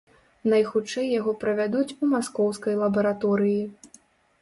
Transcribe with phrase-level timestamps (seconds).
[0.53, 3.63] Найхутчэй яго правядуць у маскоўскай лабараторыі.